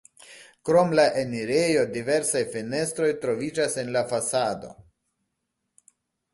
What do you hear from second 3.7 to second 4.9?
en la fasado.